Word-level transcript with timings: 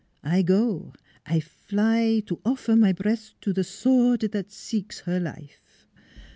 I 0.23 0.41
go, 0.41 0.93
I 1.27 1.39
fly 1.39 2.23
to 2.25 2.39
offer 2.43 2.75
my 2.75 2.91
breast 2.91 3.39
to 3.41 3.53
the 3.53 3.63
sword 3.63 4.21
that 4.31 4.51
seeks 4.51 5.01
her 5.01 5.19
life 5.19 5.85